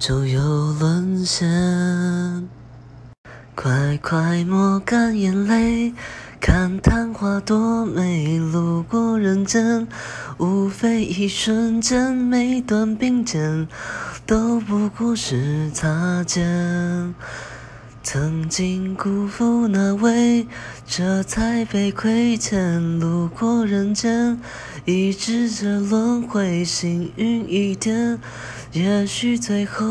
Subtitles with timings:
[0.00, 0.40] 就又
[0.80, 2.48] 沦陷，
[3.54, 5.92] 快快抹干眼泪，
[6.40, 8.38] 看昙花多美。
[8.38, 9.86] 路过人间，
[10.38, 13.68] 无非一瞬间，每段并肩
[14.24, 17.14] 都不过是擦肩。
[18.12, 20.44] 曾经辜负那位，
[20.84, 22.98] 这才被亏欠。
[22.98, 24.36] 路过人间，
[24.84, 28.18] 一直这轮回，幸运一点，
[28.72, 29.86] 也许最后。